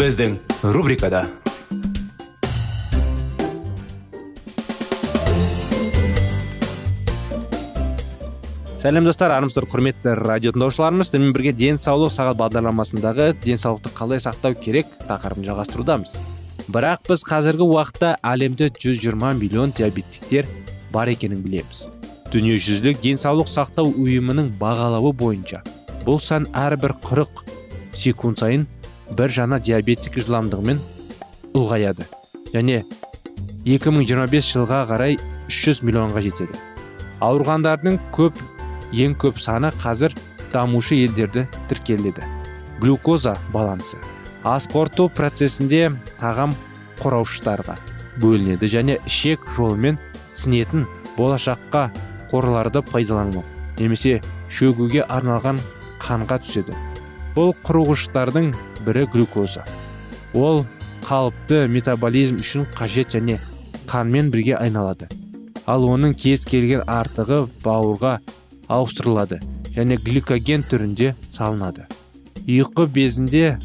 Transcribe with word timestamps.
Біздің 0.00 0.38
рубрикада 0.72 1.26
сәлем 8.80 9.04
достар 9.04 9.34
армысыздар 9.34 9.66
құрметті 9.68 10.14
радио 10.22 10.54
тыңдаушыларымыз 10.54 11.10
сіздермен 11.10 11.34
бірге 11.36 11.52
денсаулық 11.52 12.14
сағат 12.14 12.40
бағдарламасындағы 12.40 13.28
денсаулықты 13.44 13.92
қалай 13.98 14.24
сақтау 14.24 14.56
керек 14.56 14.88
тақырыбын 15.04 15.50
жалғастырудамыз. 15.50 16.16
Бірақ 16.72 17.04
біз 17.10 17.26
қазіргі 17.28 17.68
уақытта 17.68 18.14
әлемде 18.24 18.72
120 18.72 19.36
миллион 19.36 19.76
диабеттіктер 19.76 20.48
бар 20.96 21.12
екенін 21.12 21.44
білеміз. 21.44 21.84
Дүниежүзілік 22.32 23.04
денсаулық 23.04 23.52
сақтау 23.52 23.92
ұйымының 23.92 24.54
бағалауы 24.56 25.12
бойынша 25.12 25.60
бұл 26.08 26.22
сан 26.24 26.48
әрбір 26.56 26.96
40 27.04 27.44
секунд 27.92 28.40
сайын 28.40 28.70
бір 29.16 29.32
жаңа 29.34 29.58
диабеттік 29.62 30.18
жылдамдығымен 30.20 30.80
ұлғаяды. 31.58 32.06
Және 32.54 32.82
2025 33.66 34.50
жылға 34.54 34.80
қарай 34.90 35.18
300 35.50 35.82
миллионға 35.86 36.22
жетеді. 36.24 36.58
Ауырғандардың 37.20 37.98
көп 38.14 38.38
ең 38.92 39.16
көп 39.20 39.40
саны 39.42 39.70
қазір 39.82 40.14
дамушы 40.52 40.96
елдерді 41.04 41.46
тіркеледі. 41.68 42.24
Глюкоза 42.80 43.36
балансы. 43.52 43.98
Ас 44.44 44.66
қорыту 44.70 45.10
процесінде 45.12 45.90
тағам 46.20 46.54
қораушықтарға 47.02 47.76
бөлінеді 48.22 48.70
және 48.72 48.96
ішек 49.06 49.44
жолымен 49.56 49.98
сінетін 50.32 50.86
болашаққа 51.18 51.90
қорларды 52.30 52.80
пайдалану 52.88 53.44
немесе 53.78 54.20
шөгуге 54.48 55.04
арналған 55.04 55.60
қанға 56.00 56.40
түседі. 56.40 56.74
Бұл 57.36 57.52
құрғыштардың 57.66 58.54
бірі 58.86 59.06
глюкоза. 59.12 59.64
Ол 60.34 60.64
қалыпты 61.04 61.66
метаболизм 61.68 62.40
үшін 62.42 62.66
қажет 62.76 63.16
және 63.16 63.38
қанмен 63.90 64.30
бірге 64.30 64.56
айналады. 64.56 65.08
Ал 65.66 65.84
оның 65.86 66.14
кез 66.18 66.44
келген 66.48 66.84
артығы 66.86 67.44
бауырға 67.64 68.18
ауыстырылады 68.70 69.40
және 69.74 69.98
гликоген 69.98 70.64
түрінде 70.66 71.14
салынады. 71.32 71.86
Ұйқы 72.46 72.86
безінде 72.90 73.58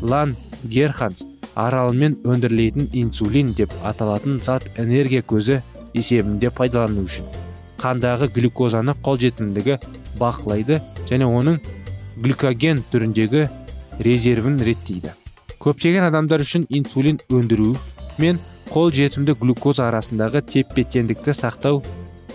лан 0.00 0.36
герханс 0.64 1.24
аралымен 1.54 2.18
өндірілетін 2.24 2.90
инсулин 2.92 3.52
деп 3.56 3.72
аталатын 3.84 4.40
зат 4.44 4.66
энергия 4.78 5.22
көзі 5.22 5.60
есебінде 5.94 6.50
пайдалану 6.54 7.04
үшін. 7.08 7.26
Қандағы 7.80 8.28
глюкозаны 8.34 8.94
қолжетімдігі 9.04 9.78
бақылайды 10.20 10.80
және 11.08 11.26
оның 11.26 11.58
глюкоген 12.20 12.84
түріндегі 12.92 13.48
резервін 14.00 14.58
реттейді. 14.64 15.12
Көптеген 15.60 16.06
адамдар 16.08 16.40
үшін 16.40 16.64
инсулин 16.72 17.20
өндіру 17.28 17.74
мен 18.18 18.40
қол 18.72 18.90
жетімді 18.94 19.34
глюкоза 19.40 19.90
арасындағы 19.90 20.40
тепе 20.48 20.86
теңдікті 20.88 21.34
сақтау 21.36 21.82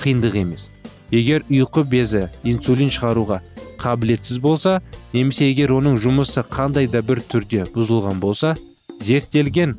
қиындық 0.04 0.38
емес. 0.44 0.70
Егер 1.12 1.46
ұйқы 1.50 1.86
безі 1.90 2.28
инсулин 2.44 2.92
шығаруға 2.94 3.42
қабілетсіз 3.82 4.40
болса 4.42 4.80
немесе 5.14 5.50
егер 5.50 5.74
оның 5.76 5.98
жұмысы 6.02 6.44
қандай 6.50 6.90
да 6.92 7.02
бір 7.06 7.22
түрде 7.32 7.66
бұзылған 7.74 8.22
болса 8.22 8.56
зерттелген 9.02 9.76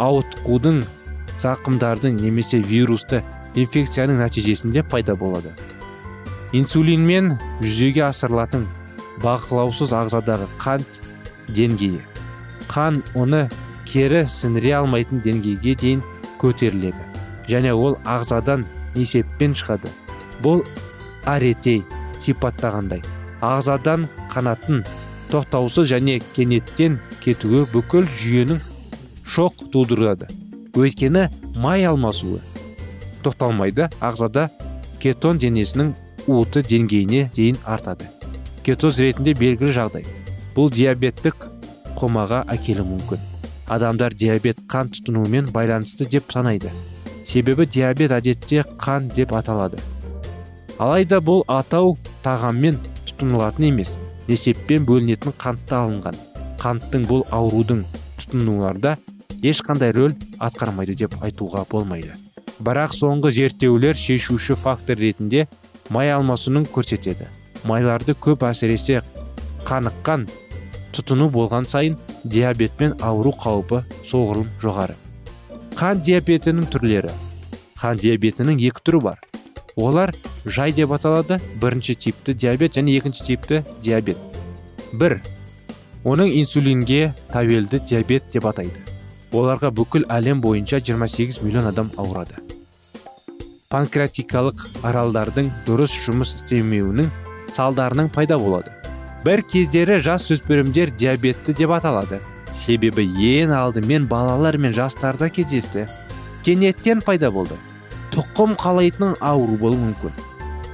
ауытқудың 0.00 0.82
зақымдардың 1.42 2.18
немесе 2.22 2.60
вирусты 2.62 3.22
инфекцияның 3.54 4.22
нәтижесінде 4.22 4.82
пайда 4.90 5.14
болады. 5.18 5.54
Инсулинмен 6.54 7.34
жүзеге 7.62 8.04
асырылатын 8.08 8.66
бақылаусыз 9.22 9.92
ағзадағы 9.94 10.48
қант 10.62 11.00
деңгейі. 11.54 12.00
Қан 12.70 13.02
оны 13.14 13.48
кері 13.88 14.24
сіңіре 14.30 14.72
алмайтын 14.80 15.22
деңгейге 15.24 15.74
дейін 15.80 16.02
көтеріледі. 16.42 17.04
Және 17.48 17.74
ол 17.74 17.98
ағзадан 18.08 18.64
несеппен 18.94 19.54
шығады. 19.54 19.92
Бұл 20.42 20.64
аретей 21.28 21.82
сипаттағандай. 22.18 23.04
Ағзадан 23.44 24.08
қанаттың 24.32 24.82
тоқтаусыз 25.30 25.90
және 25.92 26.20
кенеттен 26.34 26.98
кетуі 27.24 27.66
бүкіл 27.72 28.08
жүйенің 28.08 28.60
шоқ 29.28 29.68
тудырады. 29.72 30.30
Өйткені 30.74 31.28
май 31.60 31.84
алмасуы 31.86 32.40
тоқталмайды 33.24 33.88
ағзада 34.04 34.48
кетон 35.02 35.38
денесінің 35.40 35.94
уыты 36.26 36.64
деңгейіне 36.64 37.28
дейін 37.36 37.60
артады. 37.64 38.08
Кетоз 38.64 38.98
ретінде 39.02 39.34
белгілі 39.36 39.74
жағдай 39.76 40.06
бұл 40.56 40.70
диабеттік 40.72 41.50
қомаға 42.00 42.38
әкелуі 42.54 42.86
мүмкін 42.94 43.24
адамдар 43.74 44.16
диабет 44.16 44.62
қан 44.72 44.88
тұтынуымен 44.94 45.50
байланысты 45.52 46.06
деп 46.08 46.32
санайды 46.32 46.72
себебі 47.28 47.66
диабет 47.68 48.14
әдетте 48.16 48.64
қан 48.80 49.10
деп 49.12 49.34
аталады 49.36 49.82
алайда 50.80 51.20
бұл 51.20 51.44
атау 51.48 51.98
тағаммен 52.24 52.80
тұтынылатын 53.10 53.68
емес 53.68 53.98
несеппен 54.30 54.88
бөлінетін 54.88 55.36
қантта 55.44 55.84
алынған 55.84 56.16
қанттың 56.64 57.04
бұл 57.12 57.28
аурудың 57.36 57.84
тұтынуларда 58.22 58.96
ешқандай 59.44 59.92
рөл 59.92 60.16
атқармайды 60.40 60.96
деп 61.04 61.20
айтуға 61.20 61.66
болмайды 61.70 62.16
бірақ 62.64 62.96
соңғы 62.96 63.36
зерттеулер 63.42 63.98
шешуші 64.00 64.56
фактор 64.56 64.96
ретінде 64.96 65.48
май 65.92 66.16
алмасуның 66.16 66.64
көрсетеді 66.72 67.28
майларды 67.68 68.14
көп 68.14 68.44
әсіресе 68.48 69.02
қаныққан 69.68 70.26
тұтыну 70.94 71.30
болған 71.32 71.66
сайын 71.68 71.96
диабетпен 72.24 72.98
ауру 73.02 73.32
қаупі 73.40 73.82
соғұрлым 74.06 74.50
жоғары. 74.62 74.96
Қан 75.74 76.02
диабетінің 76.06 76.68
түрлері. 76.70 77.10
Қан 77.80 77.98
диабетінің 78.00 78.60
екі 78.68 78.84
түрі 78.86 79.00
бар. 79.08 79.18
Олар 79.76 80.14
жай 80.46 80.72
деп 80.72 80.92
аталады 80.94 81.40
бірінші 81.60 81.94
типті 81.94 82.34
диабет 82.34 82.78
және 82.78 82.94
екінші 82.96 83.24
типті 83.24 83.64
диабет. 83.82 84.16
Бір. 84.92 85.20
Оның 86.04 86.30
инсулинге 86.38 87.14
тәуелді 87.32 87.80
диабет 87.88 88.28
деп 88.32 88.46
атайды. 88.46 88.78
Оларға 89.32 89.72
бүкіл 89.74 90.04
әлем 90.12 90.42
бойынша 90.44 90.78
28 90.78 91.42
миллион 91.42 91.66
адам 91.72 91.90
ауырады. 91.96 92.38
Панкреатикалық 93.72 94.60
аралдардың 94.86 95.48
дұрыс 95.66 95.96
жұмыс 96.04 96.36
істемеуінің 96.38 97.08
салдарының 97.54 98.10
пайда 98.14 98.38
болады. 98.38 98.72
Бір 99.24 99.42
кездері 99.48 100.00
жас 100.04 100.26
өспірімдер 100.34 100.92
диабетті 100.98 101.54
деп 101.56 101.72
аталады. 101.72 102.20
Себебі 102.54 103.06
ең 103.06 103.54
алдымен 103.56 104.06
балалар 104.10 104.58
мен 104.58 104.74
жастарда 104.76 105.30
кездесті. 105.32 105.86
Кенеттен 106.44 107.00
пайда 107.00 107.30
болды. 107.30 107.56
Тұқым 108.12 108.54
қалайтын 108.60 109.16
ауру 109.20 109.56
болуы 109.58 109.80
мүмкін. 109.80 110.12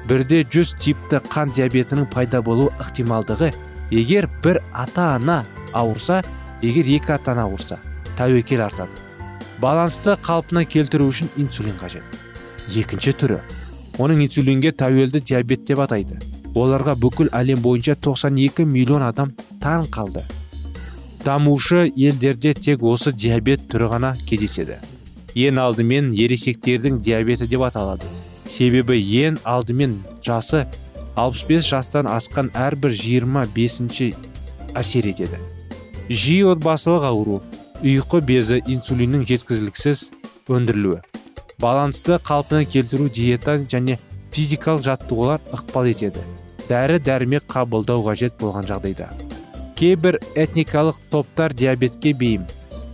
Бірде 0.08 0.42
жүз 0.42 0.74
типті 0.82 1.20
қан 1.30 1.52
диабетінің 1.54 2.08
пайда 2.10 2.40
болу 2.42 2.72
ықтималдығы 2.82 3.52
егер 3.94 4.26
бір 4.42 4.58
ата 4.74 5.14
ана 5.14 5.44
ауырса 5.72 6.20
егер 6.62 6.88
екі 6.96 7.14
ата 7.14 7.32
ана 7.32 7.46
ауырса 7.46 7.78
тәуекел 8.18 8.64
артады. 8.66 8.90
Балансты 9.60 10.16
қалпына 10.24 10.64
келтіру 10.64 11.06
үшін 11.12 11.30
инсулин 11.36 11.76
қажет. 11.78 12.02
Екінші 12.74 13.14
түрі. 13.22 13.38
Оның 14.00 14.24
инсулинге 14.26 14.72
тәуелді 14.72 15.20
диабет 15.20 15.64
деп 15.68 15.80
атайды. 15.84 16.18
Оларға 16.54 16.94
бүкіл 16.98 17.30
әлем 17.36 17.60
бойынша 17.62 17.96
92 17.96 18.64
миллион 18.66 19.04
адам 19.06 19.32
таң 19.62 19.86
қалды. 19.92 20.22
Дамушы 21.24 21.84
елдерде 21.88 22.54
тек 22.54 22.82
осы 22.82 23.12
диабет 23.12 23.66
түрі 23.70 23.90
ғана 23.94 24.14
кездеседі. 24.26 24.78
Ең 25.34 25.60
алдымен 25.62 26.10
ересектердің 26.16 27.00
диабеті 27.04 27.46
деп 27.50 27.66
аталады. 27.68 28.08
Себебі 28.50 28.96
ең 28.98 29.38
алдымен 29.44 30.00
жасы 30.26 30.64
65 31.16 31.68
жастан 31.68 32.08
асқан 32.10 32.50
әрбір 32.56 32.96
25-ші 32.96 34.10
әсер 34.74 35.10
етеді. 35.12 35.38
Жиі 36.08 36.50
отбасылық 36.54 37.06
ауру 37.06 37.38
ұйқы 37.84 38.24
безі 38.26 38.58
инсулиннің 38.66 39.28
жеткізіліксіз 39.28 40.08
өндірілуі 40.50 41.04
балансты 41.60 42.16
қалпына 42.24 42.64
келтіру 42.64 43.08
диета 43.12 43.58
және 43.60 43.98
физикалық 44.32 44.84
жаттығулар 44.86 45.42
ықпал 45.52 45.90
етеді. 45.90 46.22
Дәрі 46.70 47.00
дәрмек 47.02 47.48
қабылдау 47.50 48.04
қажет 48.06 48.36
болған 48.38 48.68
жағдайда. 48.68 49.08
Кейбір 49.74 50.20
этникалық 50.38 51.00
топтар 51.10 51.54
диабетке 51.56 52.12
бейім 52.14 52.44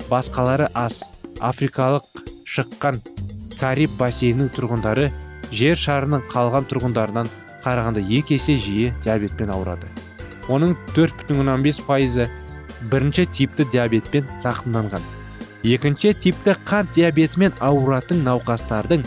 басқалары 0.09 0.71
аз 0.73 1.03
африкалық 1.45 2.23
шыққан 2.49 3.03
кариб 3.61 3.93
бассейнінің 4.01 4.53
тұрғындары 4.57 5.11
жер 5.53 5.77
шарының 5.77 6.25
қалған 6.33 6.69
тұрғындарынан 6.71 7.29
қарағанда 7.67 8.05
екі 8.07 8.39
есе 8.39 8.57
жиі 8.63 8.93
диабетпен 9.05 9.53
ауырады. 9.53 9.91
Оның 10.49 10.77
4,5 10.95 11.83
пайызы 11.89 12.29
бірінші 12.91 13.27
типті 13.27 13.67
диабетпен 13.73 14.29
зақымданған. 14.43 15.03
Екінші 15.67 16.13
типті 16.15 16.55
қант 16.69 16.95
диабетімен 16.95 17.57
ауыратын 17.59 18.23
науқастардың 18.25 19.03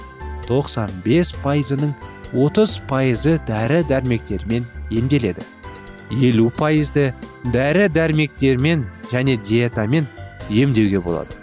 95 0.50 1.36
пайызының 1.44 1.94
30 2.34 2.81
пайызы 2.90 3.40
дәрі 3.48 3.81
дәрмектермен 3.90 4.68
емделеді. 4.94 5.46
Елу 6.12 6.50
пайызды 6.54 7.14
дәрі 7.54 7.90
дәрмектермен 7.94 8.86
және 9.12 9.38
диетамен 9.38 10.08
емдеуге 10.50 11.02
болады. 11.02 11.34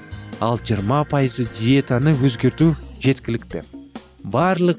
Ал 0.41 0.59
20 0.59 1.09
пайызы 1.11 1.49
диетаны 1.59 2.15
өзгерту 2.15 2.75
жеткілікті. 3.03 3.65
Барлық 4.25 4.79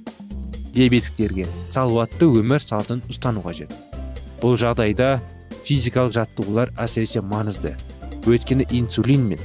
диабетиктерге 0.75 1.47
салауатты 1.71 2.27
өмір 2.27 2.61
салтын 2.63 3.01
ұстану 3.09 3.43
қажет 3.45 3.71
бұл 4.41 4.57
жағдайда 4.59 5.17
физикалық 5.65 6.13
жаттығулар 6.15 6.71
әсіресе 6.79 7.23
маңызды. 7.25 7.73
Өйткені 8.27 8.67
инсулин 8.75 9.23
мен 9.31 9.39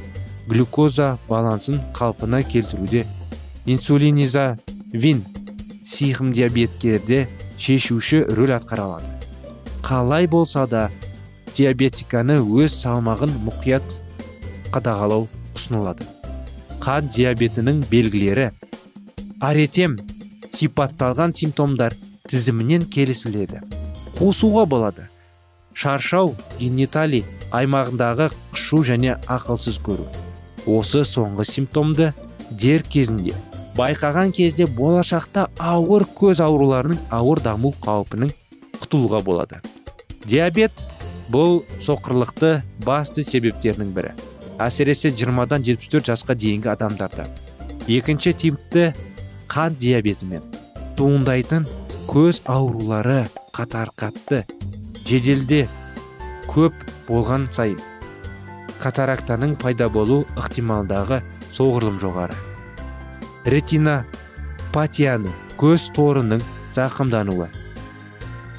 глюкоза 0.48 1.16
балансын 1.28 1.80
қалпына 1.96 2.42
келтіруде. 2.44 3.06
Инсулинизавин 3.64 5.22
сиқым 5.22 5.31
диабеткерде 5.92 7.26
шешуші 7.58 8.24
рөл 8.32 8.56
атқара 8.56 8.88
алады 8.88 9.22
қалай 9.82 10.26
болса 10.26 10.66
да 10.66 10.90
диабетиканы 11.56 12.38
өз 12.40 12.72
салмағын 12.80 13.34
мұқият 13.44 13.84
қадағалау 14.72 15.26
ұсынылады. 15.52 16.06
Қан 16.82 17.10
диабетінің 17.12 17.82
белгілері. 17.90 18.48
Аретем 19.42 19.98
сипатталған 20.54 21.34
симптомдар 21.36 21.96
тізімінен 22.30 22.86
келісіледі. 22.88 23.60
Қосуға 24.16 24.64
болады. 24.70 25.08
Шаршау 25.74 26.34
гениталий 26.58 27.24
аймағындағы 27.52 28.30
қышу 28.54 28.82
және 28.86 29.18
ақылсыз 29.26 29.80
көру. 29.84 30.08
Осы 30.66 31.02
соңғы 31.04 31.44
симптомды 31.48 32.12
дер 32.50 32.84
кезінде 32.86 33.34
байқаған 33.76 34.32
кезде 34.36 34.66
болашақта 34.66 35.46
ауыр 35.58 36.04
көз 36.18 36.42
ауруларының 36.44 37.00
ауыр 37.10 37.40
даму 37.44 37.72
қаупінің 37.84 38.32
құтылуға 38.82 39.22
болады. 39.24 39.60
Диабет 40.28 40.84
бұл 41.32 41.62
соқырлықты 41.80 42.60
басты 42.84 43.24
себептерінің 43.24 43.94
бірі. 43.96 44.12
Әсіресе 44.62 45.10
20-дан 45.10 45.64
74 45.64 46.12
жасқа 46.12 46.36
дейінгі 46.36 46.72
адамдарда. 46.74 47.26
Екінші 47.88 48.32
типті 48.38 48.92
қан 49.50 49.78
диабетімен 49.80 50.44
туындайтын 50.96 51.66
көз 52.10 52.42
аурулары 52.46 53.24
қатар 53.56 53.90
қатты 53.96 54.44
жеделде 55.08 55.64
көп 56.52 56.76
болған 57.08 57.48
сайын 57.50 57.80
катарактаның 58.82 59.56
пайда 59.62 59.88
болу 59.92 60.22
ықтималдағы 60.36 61.22
соғұрлым 61.54 62.00
жоғары. 62.02 62.51
Ретинопатияны 63.44 65.32
көз 65.58 65.88
торының 65.96 66.42
зақымдануы 66.76 67.48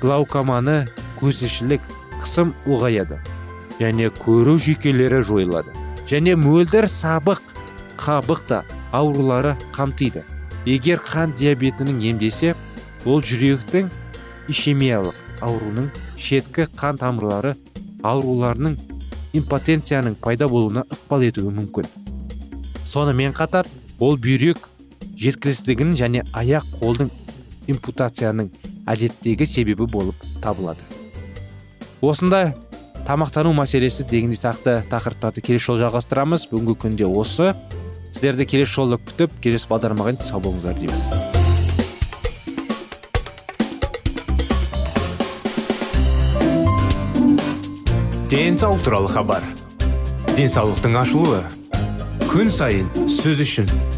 глаукоманы 0.02 0.84
көзішілік 1.22 1.86
қысым 2.20 2.52
ұлғаяды 2.68 3.20
және 3.80 4.10
көру 4.20 4.58
жүйкелері 4.66 5.22
жойылады 5.30 5.72
және 6.12 6.36
мөлдір 6.40 6.90
сабық 6.92 7.40
қабық 8.02 8.44
та 8.50 8.64
аурулары 8.92 9.56
қамтиды 9.76 10.26
егер 10.68 11.00
қан 11.00 11.32
диабетінің 11.40 12.02
емдесе 12.10 12.52
ол 13.06 13.24
жүректің 13.24 13.88
ишемиялық 14.52 15.16
ауруының 15.48 15.88
шеткі 16.20 16.68
қан 16.76 17.00
тамырлары 17.00 17.56
ауруларының 18.04 18.76
импотенцияның 19.40 20.20
пайда 20.22 20.52
болуына 20.52 20.84
ықпал 20.92 21.24
етуі 21.30 21.56
мүмкін 21.56 21.88
сонымен 22.92 23.34
қатар 23.36 23.68
ол 24.04 24.20
бүйрек 24.20 24.60
жеткіліксіздігінің 25.24 25.98
және 26.00 26.24
аяқ 26.36 26.68
қолдың 26.80 27.12
импутацияның 27.72 28.50
әдеттегі 28.90 29.48
себебі 29.48 29.88
болып 29.88 30.16
табылады. 30.44 30.84
Осындай 32.04 32.52
тамақтану 33.08 33.54
мәселесі 33.56 34.04
дегендей 34.08 34.40
сақты 34.40 34.81
тақырыптарды 34.92 35.44
келесі 35.44 35.72
жолы 35.72 35.86
жалғастырамыз. 35.86 36.50
Бүгінгі 36.52 36.75
күнде 36.84 37.08
осы. 37.08 37.54
Сіздерді 38.12 38.48
келесі 38.52 38.75
жолы 38.75 39.00
күтіп 39.00 39.40
келесі 39.44 39.72
бағдарламаға 39.72 40.18
сау 40.24 40.44
болыңыздар 40.44 40.75
дейміз. 40.81 41.08
Денсаулық 48.34 48.81
туралы 48.81 49.10
хабар. 49.14 49.44
Денсаулықтың 50.34 50.96
ашылуы. 50.98 51.44
Күн 52.31 52.50
сайын 52.50 52.88
сөз 53.06 53.44
үшін. 53.46 53.70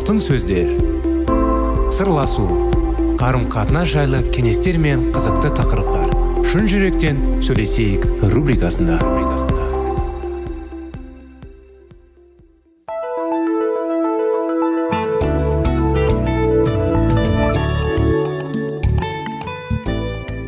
Алтын 0.00 0.16
сөздер. 0.16 0.70
Сырласу 1.92 2.46
қарым 3.20 3.42
қатынас 3.52 3.90
жайлы 3.92 4.22
кеңестер 4.32 4.78
мен 4.80 5.10
қызықты 5.12 5.50
тақырыптар. 5.58 6.14
Шын 6.48 6.64
жүректен 6.72 7.18
сөйлесейік 7.44 8.06
рубрикасында. 8.32 8.96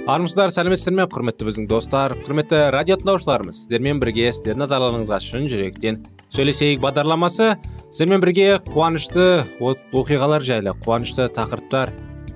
Армысыздар 0.08 0.48
сәлеметсіздер 0.56 0.96
ме? 0.96 1.08
Құрметті 1.12 1.50
біздің 1.50 1.68
достар 1.68 2.16
құрметті 2.24 2.64
радио 2.72 2.96
тыңдаушыларымыз 3.04 3.66
сіздермен 3.66 4.00
бірге 4.00 4.32
сіздердің 4.32 4.64
назарларыңызға 4.64 5.20
шын 5.28 5.46
жүректен 5.52 6.02
сөйлесейік 6.32 6.80
бағдарламасы. 6.80 7.52
Сіздермен 7.92 8.22
бірге 8.22 8.56
қуанышты 8.72 9.44
оқиғалар 9.60 10.40
жайлы 10.40 10.72
қуанышты 10.80 11.26
тақырыптар 11.36 11.90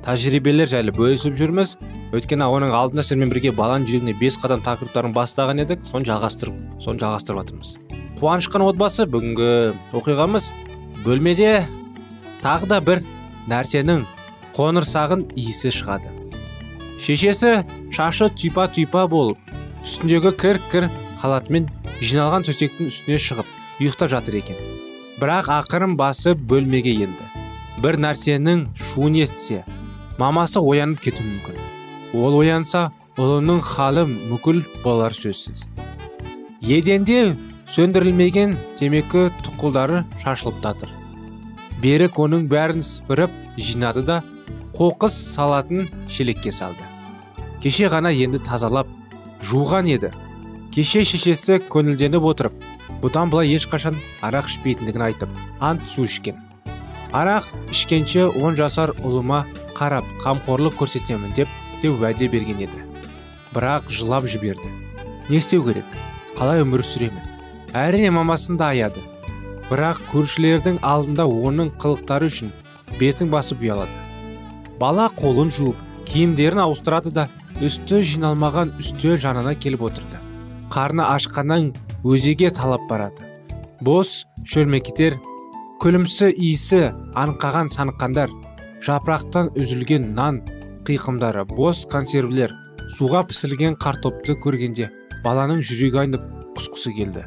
тәжірибелер 0.05 0.69
жайлы 0.69 0.93
бөлісіп 0.93 1.33
жүрміз. 1.39 1.79
Өйткені 2.13 2.45
оның 2.45 2.75
алдында 2.77 3.01
сіздермен 3.01 3.33
бірге 3.33 3.55
баланың 3.57 3.89
жүрегіне 3.89 4.13
бес 4.21 4.37
қадам 4.43 4.61
тақырыптарын 4.67 5.17
бастаған 5.17 5.65
едік 5.65 5.81
соны 5.89 6.05
жалғастырып 6.11 6.61
соны 6.85 7.01
жалғастырып 7.01 7.41
жатырмыз. 7.41 7.73
Қуанышқан 8.21 8.67
отбасы 8.69 9.09
бүгінгі 9.09 9.49
оқиғамыз 9.97 10.53
бөлмеде 11.09 11.65
тағы 12.45 12.69
да 12.75 12.83
бір 12.85 13.01
нәрсенің 13.49 14.05
қоңырсағын 14.61 15.25
иісі 15.41 15.73
шығады. 15.73 16.13
Шешесі 17.01 17.63
шашы 17.97 18.29
түйпа 18.29 18.69
түйпа 18.77 19.09
болып 19.09 19.57
үстіндегі 19.81 20.37
кір 20.37 20.61
кір 20.69 20.91
халатымен 21.25 21.71
жиналған 22.03 22.45
төсектің 22.45 22.93
үстіне 22.93 23.23
шығып 23.25 23.55
ұйықтап 23.81 24.13
жатыр 24.13 24.43
екен. 24.45 24.76
Бірақ 25.21 25.51
ақырын 25.59 25.97
басы 25.97 26.35
бөлмеге 26.35 26.95
енді. 27.07 27.25
бір 27.83 27.99
нәрсенің 28.01 28.67
шуын 28.75 29.17
естісе 29.21 29.65
мамасы 30.19 30.61
оянып 30.61 31.01
кетуі 31.05 31.27
мүмкін. 31.27 31.59
Ол 32.17 32.39
оянса 32.41 32.91
ұлының 33.21 33.61
халі 33.61 34.07
мүкіл 34.31 34.63
болар 34.85 35.13
сөзсіз. 35.13 35.69
Еденде 36.61 37.37
сөндірілмеген 37.69 38.57
темекі 38.79 39.29
тұқылдары 39.45 40.05
шашылып 40.25 40.63
жатыр 40.63 40.97
берік 41.83 42.19
оның 42.19 42.47
бәрін 42.51 42.83
сыпырып 42.85 43.33
жинады 43.61 44.03
да 44.07 44.23
қоқыс 44.77 45.17
салатын 45.35 45.89
шелекке 46.09 46.53
салды. 46.53 46.85
Кеше 47.63 47.91
ғана 47.93 48.13
енді 48.13 48.41
тазалап 48.45 48.89
жуған 49.45 49.89
еді. 49.93 50.13
Кеше 50.73 51.05
шешесі 51.05 51.61
көңілденіп 51.73 52.25
отырып 52.31 52.57
бұдан 53.03 53.31
былай 53.33 53.55
ешқашан 53.57 53.99
арақ 54.25 54.51
ішпейтіндігін 54.51 55.07
айтып 55.09 55.41
ант 55.61 55.85
су 55.89 56.05
ішкен. 56.05 56.37
Арақ 57.13 57.47
ішкенше 57.71 58.27
он 58.43 58.57
жасар 58.59 58.93
ұлыма 59.03 59.45
қарап 59.77 60.07
қамқорлық 60.25 60.77
көрсетемін 60.81 61.35
деп 61.37 61.49
те 61.83 61.91
уәде 61.91 62.29
берген 62.29 62.65
еді. 62.67 62.83
Бірақ 63.55 63.91
жылап 63.91 64.27
жіберді. 64.29 64.69
Не 65.29 65.39
істеу 65.39 65.65
керек? 65.65 65.87
Қалай 66.37 66.63
өмір 66.65 66.85
сүремін? 66.85 67.23
Әрине 67.73 68.11
мамасын 68.13 68.59
да 68.61 68.71
аяды. 68.75 69.01
Бірақ 69.71 70.03
көршілердің 70.13 70.79
алдында 70.85 71.25
оның 71.27 71.73
қылықтары 71.81 72.29
үшін 72.31 72.53
бетін 73.01 73.33
басып 73.33 73.65
ұялады. 73.65 73.91
Бала 74.81 75.09
қолын 75.17 75.51
жуып 75.51 75.81
киімдерін 76.07 76.63
ауыстырады 76.67 77.11
да 77.17 77.27
үсті 77.65 78.03
жиналмаған 78.05 78.75
үстел 78.81 79.17
жанына 79.21 79.57
келіп 79.59 79.89
отырды. 79.89 80.21
Қарны 80.71 81.07
ашқаннан 81.09 81.73
өзеге 82.05 82.51
талап 82.51 82.85
барады. 82.91 83.25
Бос 83.81 84.25
шөлмекетер 84.45 85.19
күлімсі 85.83 86.31
иісі 86.33 86.91
аңқаған 87.17 87.71
саныққандар 87.75 88.33
жапырақтан 88.87 89.53
үзілген 89.57 90.13
нан 90.17 90.43
қиқымдары 90.89 91.45
бос 91.51 91.85
консервілер 91.91 92.55
суға 92.97 93.25
пісірілген 93.29 93.77
картопты 93.83 94.37
көргенде 94.43 94.91
баланың 95.25 95.63
жүрегі 95.67 96.05
айнып 96.05 96.29
құсқысы 96.57 96.93
келді. 96.97 97.25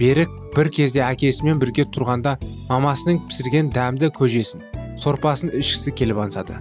Берік 0.00 0.32
бір 0.56 0.70
кезде 0.74 1.04
әкесімен 1.06 1.60
бірге 1.60 1.84
тұрғанда 1.94 2.36
мамасының 2.70 3.22
пісірген 3.28 3.70
дәмді 3.74 4.10
көжесін 4.16 4.64
сорпасын 5.00 5.52
ішкісі 5.56 5.94
келіп 5.96 6.24
аңсады. 6.24 6.58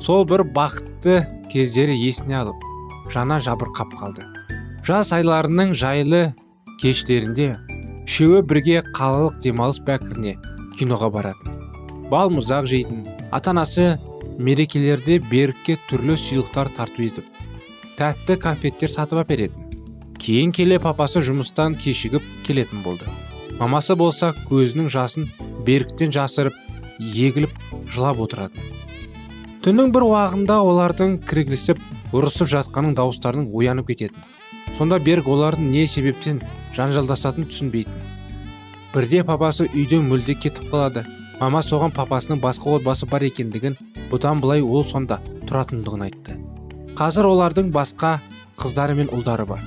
Сол 0.00 0.24
бір 0.28 0.46
бақытты 0.56 1.22
кездері 1.52 1.96
есіне 1.96 2.40
алып 2.42 2.68
жана 3.12 3.40
жабырқап 3.42 3.94
қалды. 4.00 4.29
Жас 4.86 5.12
айларының 5.12 5.74
жайлы 5.76 6.22
кештерінде 6.80 7.50
үшеуі 8.06 8.40
бірге 8.48 8.80
қалалық 8.96 9.36
демалыс 9.44 9.80
бәкіріне 9.84 10.36
киноға 10.78 11.10
баратын. 11.12 11.58
Бал 12.10 12.32
мұзақ 12.32 12.66
жейтін 12.70 13.04
ата 13.30 13.52
анасы 13.52 13.98
мерекелерде 14.38 15.18
берікке 15.30 15.76
түрлі 15.90 16.16
сыйлықтар 16.18 16.72
тарту 16.78 17.04
етіп 17.04 17.28
тәтті 18.00 18.38
конфеттер 18.40 18.88
сатып 18.88 19.20
әперетін. 19.20 19.68
Кейін 20.20 20.54
келе 20.56 20.78
папасы 20.80 21.20
жұмыстан 21.24 21.76
кешігіп 21.76 22.24
келетін 22.46 22.80
болды. 22.84 23.04
Мамасы 23.60 23.92
болса 23.96 24.32
көзінің 24.48 24.88
жасын 24.92 25.28
беріктен 25.66 26.12
жасырып 26.14 26.56
егіліп 26.98 27.52
жылап 27.92 28.20
отыратын. 28.24 28.64
Түннің 29.60 29.92
бір 29.92 30.06
уағында 30.08 30.62
олардың 30.64 31.18
кіргілісіп 31.28 31.80
ұрысып 32.16 32.48
жатқанын 32.48 32.96
дауыстарының 32.96 33.52
оянып 33.52 33.92
кететін. 33.92 34.16
Сонда 34.80 34.96
берг 34.96 35.26
олардың 35.28 35.66
не 35.68 35.82
себептен 35.84 36.38
жанжалдасатынын 36.72 37.50
түсінбейтін. 37.50 37.98
Бірде 38.94 39.20
папасы 39.28 39.66
үйден 39.68 40.06
мүлде 40.08 40.38
кетіп 40.40 40.70
қалады. 40.72 41.02
Мама 41.36 41.60
соған 41.60 41.92
папасының 41.92 42.40
басқа 42.40 42.78
отбасы 42.78 43.04
бар 43.10 43.26
екендігін 43.28 43.76
бұдан 44.08 44.40
былай 44.40 44.64
ол 44.64 44.86
сонда 44.88 45.20
тұратындығын 45.44 46.06
айтты. 46.06 46.38
Қазір 46.96 47.28
олардың 47.28 47.68
басқа 47.76 48.16
қыздары 48.56 48.96
мен 48.96 49.12
ұлдары 49.12 49.44
бар. 49.52 49.60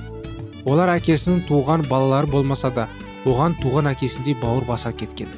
Олар 0.66 0.96
әкесінің 0.96 1.46
туған 1.46 1.86
балалары 1.86 2.34
болмаса 2.34 2.74
да 2.74 2.88
оған 3.24 3.54
туған 3.62 3.94
әкесіндей 3.94 4.34
бауыр 4.42 4.66
баса 4.66 4.92
кеткен. 4.92 5.30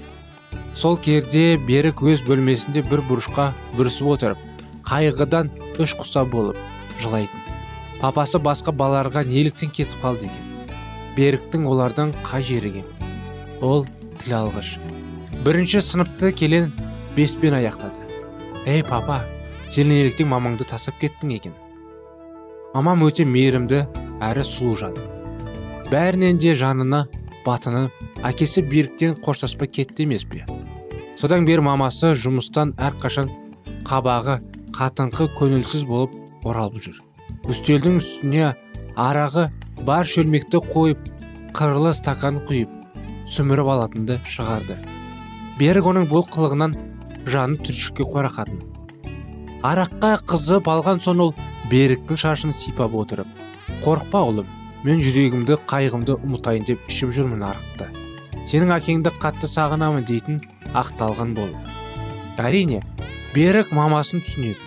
Сол 0.74 0.96
керде 0.96 1.58
берік 1.68 2.00
өз 2.00 2.24
бөлмесінде 2.24 2.80
бір 2.88 3.04
бұрышқа 3.10 3.50
бүрісіп 3.76 4.14
отырып 4.16 4.46
қайғыдан 4.88 5.52
үш 5.76 5.96
құса 6.00 6.24
болып 6.24 6.56
жылайтын. 7.02 7.45
Папасы 8.00 8.40
басқа 8.42 8.74
балаларға 8.76 9.24
неліктен 9.26 9.70
кетіп 9.70 10.02
қалды 10.02 10.28
екен? 10.28 10.74
Беріктің 11.16 11.66
олардан 11.70 12.12
қай 12.26 12.44
жері 12.44 12.72
кем 12.78 12.96
ол 13.64 13.86
тіл 14.20 14.34
алғыш. 14.40 14.76
Бірінші 15.44 15.80
сыныпты 15.80 16.32
келен 16.36 16.72
беспен 17.16 17.54
аяқтады. 17.56 18.04
Ей 18.66 18.82
папа 18.84 19.22
сен 19.70 19.88
неліктен 19.88 20.28
мамаңды 20.28 20.66
тастап 20.68 20.98
кеттің 21.00 21.36
екен? 21.36 21.54
Мамам 22.74 23.06
өте 23.06 23.24
мейірімді 23.24 23.86
әрі 24.24 24.44
сұлу 24.44 24.76
жан. 24.80 24.98
Бәрінен 25.88 26.40
де 26.42 26.54
жанына 26.58 27.06
батынып 27.46 28.22
әкесі 28.26 28.64
беріктен 28.66 29.16
қоштаспай 29.22 29.70
кетті 29.70 30.04
емес 30.04 30.26
пе? 30.28 30.44
Содан 31.16 31.46
бері 31.48 31.64
мамасы 31.64 32.12
жұмыстан 32.18 32.74
әрқашан 32.76 33.30
қабағы 33.88 34.40
қатыңқы 34.76 35.30
көңілсіз 35.38 35.86
болып 35.88 36.44
оралып 36.44 36.82
жүр. 36.82 37.05
Үстелдің 37.50 38.00
үстіне 38.00 38.52
арағы 38.98 39.48
бар 39.86 40.08
шөлмекті 40.08 40.60
қойып 40.72 41.04
қырлы 41.56 41.92
стакан 41.94 42.40
құйып 42.48 42.72
сүміріп 43.30 43.70
алатынды 43.74 44.18
шығарды. 44.30 44.76
Берік 45.58 45.86
оның 45.92 46.08
бұл 46.10 46.26
қылығынан 46.30 46.74
жаны 47.30 47.60
түршікке 47.66 48.06
қорақатын. 48.10 48.58
Араққа 49.66 50.12
қызып 50.30 50.68
алған 50.70 51.00
соң 51.02 51.22
ол 51.26 51.32
беріктің 51.70 52.20
шашын 52.20 52.52
сипап 52.54 52.94
отырып 52.94 53.30
қорықпа 53.84 54.22
ұлым 54.30 54.50
мен 54.86 55.00
жүрегімді 55.02 55.56
қайғымды 55.70 56.18
ұмытайын 56.20 56.66
деп 56.68 56.90
ішіп 56.90 57.14
жүрмін 57.16 57.46
арықты. 57.48 57.88
Сенің 58.46 58.76
әкеңді 58.76 59.14
қатты 59.22 59.50
сағынамын 59.50 60.06
дейтін 60.06 60.42
ақталған 60.74 61.34
болып 61.34 61.74
әрине 62.38 62.82
берік 63.34 63.72
мамасын 63.74 64.22
түсінеді. 64.24 64.60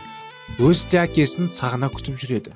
Өзі 0.59 0.89
де 0.91 0.99
әкесін 1.03 1.47
сағына 1.53 1.91
күтіп 1.93 2.17
жүреді. 2.19 2.51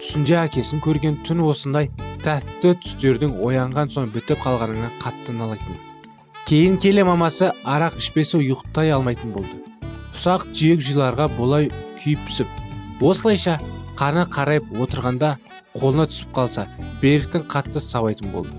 Түсінде 0.00 0.36
әкесін 0.40 0.80
көрген 0.80 1.18
түн 1.26 1.42
осындай 1.44 1.90
тәтті 2.24 2.72
түстердің 2.82 3.34
оянған 3.44 3.90
соң 3.92 4.08
бітіп 4.14 4.40
қалғанына 4.44 4.88
қатты 5.02 5.34
налайтын. 5.36 5.76
Кейін 6.48 6.78
келе 6.80 7.04
мамасы 7.04 7.50
арақ 7.68 7.98
ішпесе 8.00 8.40
ұйықтай 8.40 8.94
алмайтын 8.96 9.34
болды. 9.34 9.60
Ұсақ 10.14 10.48
түйек 10.56 10.80
жыларға 10.82 11.28
болай 11.36 11.68
күйіп 12.00 12.24
пісіп 12.26 13.02
осылайша 13.04 13.58
қаны 14.00 14.24
қарайып 14.32 14.72
отырғанда 14.80 15.34
қолына 15.76 16.08
түсіп 16.10 16.32
қалса 16.36 16.66
беріктің 17.02 17.44
қатты 17.52 17.82
сабайтын 17.84 18.32
болды. 18.32 18.56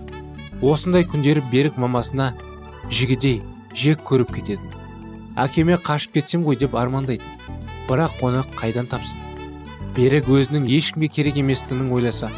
Осындай 0.62 1.04
күндері 1.10 1.44
берік 1.52 1.82
мамасына 1.82 2.32
жігідей 2.90 3.42
жек 3.74 4.06
көріп 4.06 4.36
кететін. 4.38 4.78
Әкеме 5.42 5.80
қашып 5.82 6.20
кетсем 6.20 6.46
ғой 6.46 6.60
деп 6.62 6.78
армандайтын. 6.78 7.58
Бірақ 7.90 8.22
оны 8.22 8.46
қайдан 8.56 8.90
тапсын? 8.92 9.31
Берік 9.96 10.30
өзінің 10.32 10.68
ешкімге 10.72 11.10
керек 11.12 11.38
еместігін 11.42 11.92
ойласа 11.92 12.30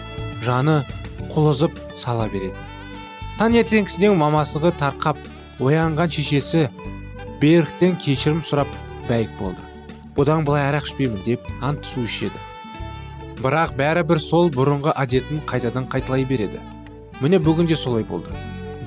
жаны 0.45 0.81
құлызып 1.33 1.75
сала 1.97 2.25
беретін. 2.31 2.57
Таңертеңгісінен 3.37 4.17
мамасығы 4.17 4.73
тарқап 4.79 5.19
оянған 5.61 6.11
шешесі 6.13 6.67
беріктен 7.41 7.97
кешірім 8.01 8.41
сұрап 8.45 8.69
бәйік 9.09 9.37
болды. 9.39 9.61
Бұдан 10.17 10.45
былай 10.45 10.67
арақ 10.69 10.89
ішпеймін 10.89 11.23
деп 11.25 11.47
ант 11.61 11.85
су 11.85 12.05
ішеді. 12.07 12.41
Бірақ 13.41 13.73
бәрібір 13.79 14.21
сол 14.21 14.51
бұрынғы 14.53 14.93
әдетін 14.93 15.41
қайтадан 15.49 15.89
қайталай 15.89 16.25
береді. 16.29 16.61
Міне 17.21 17.39
бүгін 17.41 17.69
де 17.69 17.75
солай 17.75 18.05
болды. 18.07 18.33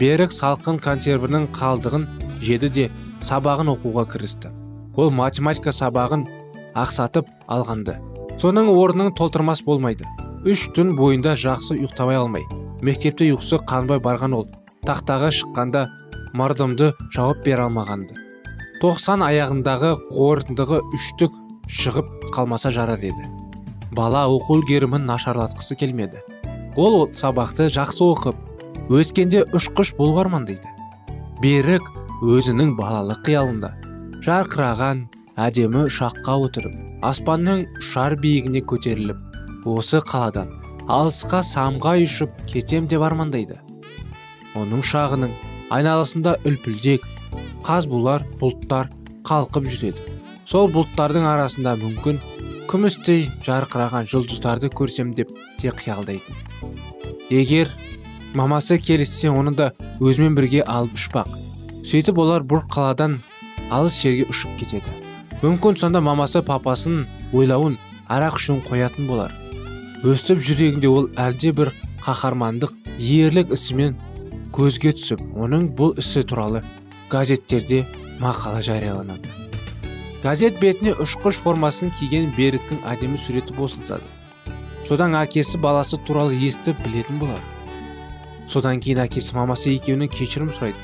Берік 0.00 0.34
салқын 0.34 0.80
консервінің 0.82 1.50
қалдығын 1.56 2.06
жеді 2.42 2.70
де 2.70 2.90
сабағын 3.26 3.74
оқуға 3.74 4.06
кірісті. 4.12 4.52
Ол 4.96 5.10
математика 5.10 5.74
сабағын 5.74 6.26
ақсатып 6.74 7.28
алғанды. 7.48 7.98
Соның 8.40 8.70
орнын 8.72 9.12
толтырмас 9.16 9.62
болмайды. 9.64 10.06
Үш 10.46 10.68
түн 10.76 10.94
бойында 10.98 11.34
жақсы 11.40 11.74
ұйықтамай 11.78 12.20
алмай 12.20 12.44
мектепте 12.84 13.26
ұйқысы 13.32 13.58
қанбай 13.66 13.98
барған 14.04 14.36
ол 14.36 14.46
тақтаға 14.86 15.32
шыққанда 15.34 15.86
мардымды 16.36 16.92
жауап 17.14 17.42
бере 17.44 17.64
алмағанды. 17.66 18.14
Тоқсан 18.82 19.24
аяғындағы 19.24 19.94
қорытындығы 20.12 20.82
үштік 20.94 21.34
шығып 21.66 22.30
қалмаса 22.36 22.70
жарар 22.70 23.00
еді. 23.00 23.26
Бала 23.96 24.26
оқу 24.28 24.60
үлгерімін 24.60 25.08
нашарлатқысы 25.08 25.78
келмеді. 25.80 26.20
Ол 26.76 27.08
сабақты 27.16 27.70
жақсы 27.72 28.04
оқып 28.04 28.92
өскенде 28.92 29.46
ұшқыш 29.56 29.94
болуға 29.96 30.26
армандайды 30.26 30.68
берік 31.40 31.88
өзінің 32.22 32.74
балалық 32.78 33.24
қиялында 33.26 33.72
жарқыраған 34.26 35.06
әдемі 35.46 35.86
ұшаққа 35.88 36.36
отырып 36.46 36.76
аспанның 37.06 37.66
ұшар 37.80 38.16
биігіне 38.18 38.62
көтеріліп 38.66 39.66
осы 39.70 40.00
қаладан 40.10 40.50
алысқа 40.90 41.42
самға 41.46 41.96
ұшып 42.02 42.32
кетем 42.50 42.86
деп 42.90 43.02
армандайды. 43.06 43.58
Оның 44.58 44.82
ұшағының 44.84 45.32
айналасында 45.74 46.36
үлпілдек 46.46 47.06
қазбулар 47.66 48.24
бұлттар 48.40 48.90
қалқып 49.26 49.70
жүреді. 49.70 50.16
Сол 50.46 50.70
бұлттардың 50.74 51.26
арасында 51.26 51.74
мүмкін 51.80 52.20
күмістей 52.70 53.26
жарқыраған 53.46 54.06
жұлдыздарды 54.10 54.70
көрсем 54.74 55.14
деп 55.14 55.30
те 55.60 55.74
қиялдайтын. 55.74 56.42
Егер 57.30 57.70
мамасы 58.34 58.78
келіссе 58.78 59.30
оны 59.30 59.54
да 59.54 59.72
өзімен 60.00 60.38
бірге 60.38 60.62
алып 60.66 60.94
ұшпақ. 60.98 61.34
Сөйтіп 61.86 62.22
олар 62.22 62.46
бұл 62.46 62.62
қаладан 62.70 63.20
алыс 63.70 63.98
жерге 64.02 64.30
ұшып 64.30 64.58
кетеді. 64.62 65.05
Мүмкін 65.42 65.76
сонда 65.76 66.00
мамасы 66.00 66.40
папасын 66.40 67.02
ойлауын 67.36 67.76
арақ 68.08 68.38
ішуін 68.38 68.62
қоятын 68.64 69.08
болар. 69.10 69.32
Өстіп 70.00 70.40
жүрегінде 70.40 70.88
ол 70.88 71.10
әлде 71.20 71.52
бір 71.52 71.72
қаһармандық 72.00 72.72
ерлік 72.96 73.52
ісімен 73.52 73.96
көзге 74.56 74.94
түсіп 74.96 75.20
оның 75.36 75.68
бұл 75.76 75.92
ісі 76.00 76.22
туралы 76.24 76.62
газеттерде 77.12 77.82
мақала 78.20 78.62
жарияланады. 78.64 79.28
Газет 80.22 80.56
бетіне 80.62 80.94
ұшқыш 81.04 81.42
формасын 81.44 81.92
киген 82.00 82.32
беріктің 82.38 82.80
әдемі 82.88 83.20
суреті 83.20 83.52
босылсады 83.58 84.08
содан 84.88 85.18
әкесі 85.18 85.60
баласы 85.60 85.98
туралы 86.06 86.38
естіп 86.46 86.80
білетін 86.86 87.20
болар. 87.20 87.42
Содан 88.48 88.80
кейін 88.80 89.02
әкесі 89.04 89.34
мамасы 89.34 89.74
екеуінен 89.74 90.08
кешірім 90.08 90.52
сұрайды. 90.54 90.78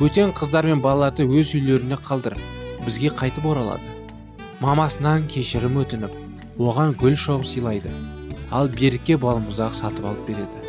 Бөтен 0.00 0.34
қыздар 0.36 0.66
мен 0.66 0.82
балаларды 0.82 1.24
өз 1.24 1.54
үйлеріне 1.54 1.96
қалдырып 2.02 2.65
бізге 2.86 3.10
қайтып 3.12 3.46
оралады. 3.50 3.84
Мамасынан 4.62 5.26
кешірім 5.28 5.82
өтініп 5.82 6.14
оған 6.56 6.94
гүл 6.96 7.18
шоғып 7.18 7.44
сыйлайды. 7.50 7.90
Ал 8.54 8.70
берікке 8.72 9.18
балмұздақ 9.20 9.74
сатып 9.76 10.06
алып 10.06 10.30
береді. 10.30 10.62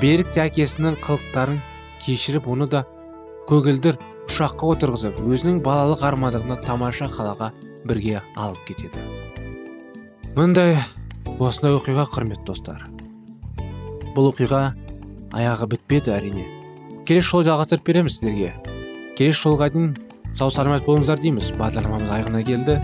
Берік 0.00 0.32
те 0.34 0.48
әкесінің 0.48 0.96
қылықтарын 1.04 1.60
кешіріп 2.02 2.48
оны 2.50 2.66
да 2.72 2.82
көгілдір 3.48 4.00
ұшаққа 4.26 4.72
отырғызып 4.74 5.20
өзінің 5.22 5.60
балалық 5.64 6.02
армандығына 6.08 6.58
тамаша 6.64 7.06
қалаға 7.12 7.52
бірге 7.84 8.22
алып 8.34 8.64
кетеді. 8.66 9.04
Мындай 10.34 10.78
осындай 11.38 11.76
оқиға 11.76 12.08
құрметті 12.10 12.48
достар. 12.48 12.82
Бұл 14.16 14.32
оқиға 14.32 14.72
аяғы 15.36 15.68
бітпеді 15.74 16.14
әрине. 16.16 16.46
Келесі 17.06 17.28
жолы 17.28 17.48
жалғастырып 17.50 17.86
береміз 17.86 18.18
сіздерге. 18.18 18.54
Келесі 19.18 19.44
жолға 19.44 19.70
дейін 19.74 19.92
сау 20.34 20.50
саламат 20.50 20.84
болыңыздар 20.86 21.20
дейміз. 21.22 21.52
Бағдарламамыз 21.58 22.10
аяғына 22.10 22.42
келді. 22.46 22.78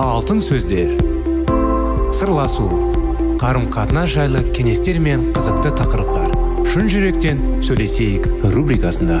Алтын 0.00 0.40
сөздер. 0.40 0.94
Сырласу. 2.14 2.70
Қарым 3.42 3.68
қатынас 3.74 4.14
жайлы 4.14 4.40
кеңестер 4.56 4.96
мен 5.02 5.28
қызықты 5.36 5.74
тақырыптар. 5.76 6.32
Шын 6.64 6.88
жүректен 6.88 7.42
сөйлесейік 7.66 8.30
рубрикасында. 8.54 9.20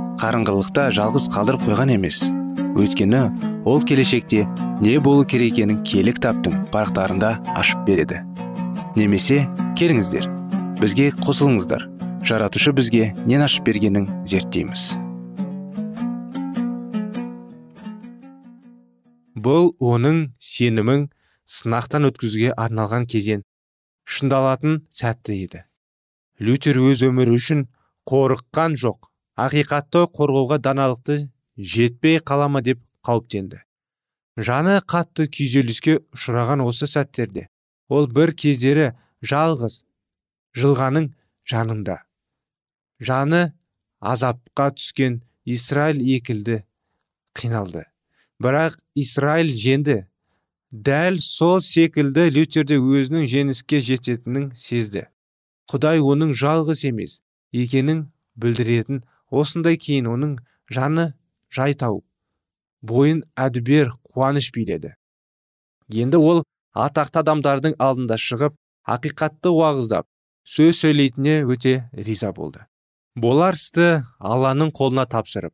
қарыңғылықта 0.21 0.91
жалғыз 0.93 1.23
қалдырып 1.33 1.63
қойған 1.65 1.95
емес. 1.95 2.19
Өйткені 2.77 3.21
ол 3.65 3.81
келешекте 3.81 4.43
не 4.81 4.99
болу 5.01 5.25
керек 5.25 5.55
екенін 5.55 5.81
киелі 5.81 6.13
кітаптың 6.13 6.67
парақтарында 6.73 7.31
ашып 7.57 7.81
береді. 7.87 8.21
Немесе 8.93 9.47
келіңіздер 9.79 10.29
бізге 10.77 11.09
қосылыңыздар. 11.25 11.87
Жаратушы 12.21 12.73
бізге 12.77 13.11
нен 13.25 13.41
ашып 13.41 13.65
бергенін 13.65 14.07
зерттейміз. 14.29 14.93
Бұл 19.41 19.71
оның 19.81 20.27
сенімін 20.37 21.07
сынақтан 21.49 22.05
өткізуге 22.11 22.53
арналған 22.53 23.09
кезең. 23.09 23.41
Шындалатын 24.05 24.83
сәтті 24.93 25.37
еді. 25.47 25.63
Лютер 26.37 26.77
өз 26.81 27.01
өмірі 27.09 27.37
үшін 27.37 27.65
қорыққан 28.09 28.77
жоқ. 28.77 29.10
Ақиқатты 29.39 30.05
қорғауға 30.11 30.57
даналықты 30.63 31.29
жетпей 31.57 32.19
қалама 32.19 32.61
деп 32.61 32.81
қауіптенді. 33.05 33.61
Жаны 34.37 34.79
қатты 34.87 35.27
күйзеліске 35.31 35.99
ұшыраған 36.15 36.63
осы 36.65 36.87
сәттерде 36.87 37.47
ол 37.91 38.07
бір 38.07 38.33
кездері 38.35 38.91
жалғыз 39.23 39.81
жылғаның 40.57 41.11
жанында. 41.47 41.97
Жаны 42.99 43.53
азапқа 43.99 44.71
түскен 44.75 45.21
израиль 45.45 46.01
екілді 46.15 46.61
қиналды. 47.35 47.85
Бірақ 48.41 48.77
израиль 48.95 49.51
жеңді 49.53 50.05
дәл 50.71 51.19
сол 51.21 51.59
секілді 51.61 52.29
лютерде 52.31 52.79
өзінің 52.79 53.27
жеңіске 53.29 53.81
жететінін 53.83 54.51
сезді. 54.55 55.07
Құдай 55.71 56.01
оның 56.01 56.33
жалғыз 56.35 56.85
емес 56.87 57.19
екенін 57.51 58.07
білдіретін 58.35 59.03
осындай 59.31 59.79
кейін 59.81 60.09
оның 60.11 60.37
жаны 60.71 61.11
жай 61.55 61.73
тауып 61.73 62.05
бойын 62.81 63.23
әдібер 63.37 63.91
қуаныш 64.11 64.51
биледі. 64.55 64.95
Енді 65.91 66.17
ол 66.17 66.43
атақты 66.73 67.21
адамдардың 67.21 67.77
алдында 67.79 68.17
шығып 68.17 68.55
ақиқатты 68.87 69.51
уағыздап 69.53 70.07
сөз 70.47 70.81
сөйлейтініне 70.81 71.45
өте 71.45 71.89
риза 71.93 72.31
болды. 72.33 72.65
Болар 73.15 73.57
істі 73.59 74.03
алланың 74.19 74.71
қолына 74.75 75.05
тапсырып 75.11 75.53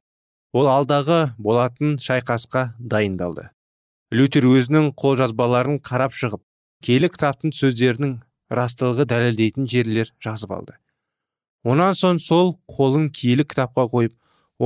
ол 0.54 0.70
алдағы 0.72 1.34
болатын 1.38 1.98
шайқасқа 2.02 2.72
дайындалды. 2.80 3.50
Лютер 4.13 4.48
өзінің 4.48 4.94
қолжазбаларын 4.96 5.82
қарап 5.84 6.16
шығып 6.16 6.44
келі 6.86 7.10
кітаптың 7.12 7.52
сөздерінің 7.58 8.13
растылығы 8.54 9.08
дәлелдейтін 9.10 9.68
жерлер 9.68 10.13
жазып 10.24 10.54
алды. 10.54 10.78
Онан 11.67 11.97
соң 11.99 12.19
сол 12.23 12.53
қолын 12.71 13.10
киелі 13.17 13.43
кітапқа 13.49 13.88
қойып 13.91 14.13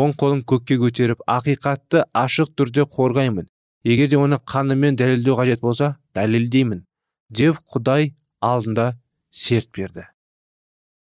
оң 0.03 0.13
қолын 0.21 0.43
көкке 0.47 0.77
көтеріп 0.81 1.23
ақиқатты 1.27 2.05
ашық 2.13 2.53
түрде 2.57 2.85
қорғаймын. 2.95 3.47
Егер 3.83 4.07
де 4.11 4.17
оны 4.21 4.37
қанымен 4.37 4.97
дәлелдеу 4.99 5.35
қажет 5.39 5.61
болса 5.65 5.95
дәлелдеймін 6.15 6.83
деп 7.29 7.57
құдай 7.73 8.13
алдында 8.41 8.93
серт 9.31 9.71
берді. 9.75 10.05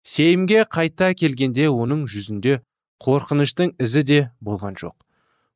Сейімге 0.02 0.64
қайта 0.68 1.12
келгенде 1.14 1.68
оның 1.70 2.04
жүзінде 2.10 2.58
қорқыныштың 3.04 3.76
ізі 3.80 4.02
де 4.02 4.18
болған 4.40 4.74
жоқ. 4.80 4.96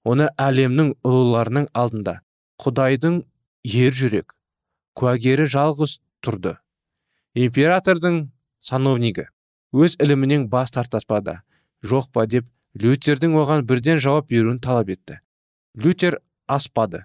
Оны 0.05 0.29
әлемнің 0.39 0.95
ұлыларының 1.05 1.69
алдында 1.75 2.21
құдайдың 2.63 3.25
ер 3.65 3.93
жүрек 3.93 4.33
куәгері 4.95 5.49
жалғыз 5.51 5.99
тұрды. 6.25 6.55
Императордың 7.35 8.29
сановнигі. 8.61 9.27
Өз 9.73 9.97
ілімінен 10.01 10.49
бас 10.49 10.71
тартаспады. 10.71 11.41
Жоқ 11.85 12.11
па? 12.13 12.27
деп 12.27 12.47
лютердің 12.75 13.37
оған 13.39 13.65
бірден 13.67 14.01
жауап 14.01 14.29
беруін 14.29 14.59
талап 14.61 14.89
етті. 14.89 15.21
Лютер 15.77 16.21
аспады 16.47 17.05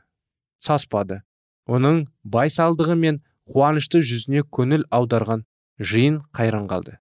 саспады. 0.63 1.21
Оның 1.67 2.08
байсалдығы 2.23 2.95
мен 2.99 3.21
қуанышты 3.49 4.02
жүзіне 4.04 4.43
көңіл 4.52 4.86
аударған 4.91 5.45
жиын 5.80 6.21
қайран 6.36 6.67
қалды. 6.67 6.97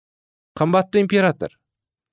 Қымбатты 0.58 1.02
император 1.02 1.56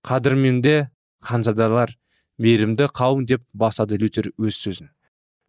қадірменде 0.05 0.89
ханзадалар 1.25 1.95
мейірімді 2.39 2.89
қауым 2.95 3.25
деп 3.27 3.43
басады 3.53 3.99
лютер 3.99 4.31
өз 4.37 4.57
сөзін. 4.57 4.89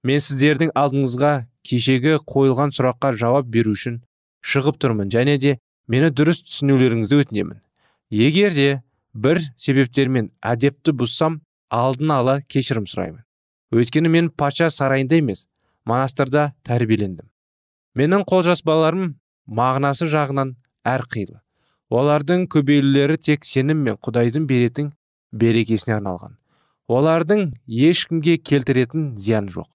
Мен 0.03 0.21
сіздердің 0.25 0.73
алдыңызға 0.75 1.33
кешегі 1.67 2.17
қойылған 2.27 2.73
сұраққа 2.75 3.13
жауап 3.21 3.49
беру 3.53 3.77
үшін 3.77 4.01
шығып 4.41 4.81
тұрмын 4.81 5.13
және 5.13 5.37
де 5.39 5.59
мені 5.87 6.11
дұрыс 6.11 6.43
түсінулеріңізді 6.47 7.21
өтінемін. 7.25 7.61
Егер 8.11 8.55
де 8.55 8.83
бір 9.15 9.41
себептермен 9.57 10.31
әдепті 10.43 10.95
бұзсам 10.95 11.41
алдын 11.71 12.11
ала 12.15 12.39
кешірім 12.43 12.87
сұраймын. 12.91 13.23
Өйткені 13.71 14.11
мен 14.11 14.31
патша 14.31 14.71
сарайында 14.71 15.21
емес 15.21 15.47
монастырда 15.87 16.53
тәрбиелендім. 16.67 17.29
Менің 17.95 18.27
қолжазбаларым 18.27 19.15
мағынасы 19.47 20.11
жағынан 20.11 20.57
әрқилы 20.87 21.41
олардың 21.91 22.47
көбейлілері 22.51 23.19
тек 23.19 23.47
сенім 23.47 23.83
мен 23.87 23.99
құдайдың 23.99 24.47
беретін 24.47 24.93
берекесіне 25.33 25.97
арналған. 25.97 26.37
Олардың 26.91 27.51
ешкімге 27.67 28.37
келтіретін 28.39 29.17
зиян 29.19 29.51
жоқ. 29.51 29.67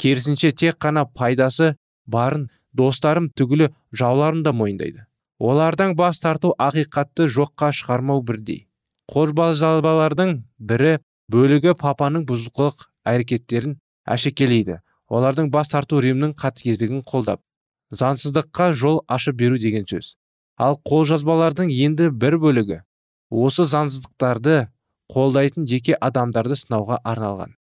Керісінше 0.00 0.52
тек 0.52 0.80
қана 0.80 1.04
пайдасы 1.04 1.74
барын 2.06 2.48
достарым 2.72 3.28
түгілі 3.36 3.70
жауларым 3.92 4.42
да 4.42 4.52
мойындайды. 4.52 5.04
Олардан 5.40 5.96
бас 5.96 6.20
тарту 6.20 6.52
ақиқатты 6.60 7.26
жоққа 7.32 7.72
шығармау 7.72 8.20
бірдей. 8.22 8.66
Қожбалжалбалардың 9.10 10.34
бірі 10.60 10.98
бөлігі 11.32 11.72
папаның 11.80 12.26
бұзықылық 12.28 12.84
әрекеттерін 13.08 13.78
әшекелейді 14.04 14.80
олардың 15.08 15.48
бас 15.50 15.72
тарту 15.72 16.02
римнің 16.04 16.36
қатыгездігін 16.38 17.00
қолдап 17.08 17.40
заңсыздыққа 17.90 18.72
жол 18.76 19.00
ашып 19.08 19.40
беру 19.40 19.58
деген 19.58 19.88
сөз. 19.88 20.14
Ал 20.60 20.76
қолжазбалардың 20.86 21.72
енді 21.72 22.10
бір 22.12 22.36
бөлігі 22.42 22.82
осы 23.30 23.64
заңсыздықтарды 23.64 24.68
қолдайтын 25.10 25.66
жеке 25.66 25.96
адамдарды 25.96 26.58
сынауға 26.60 27.00
арналған. 27.02 27.56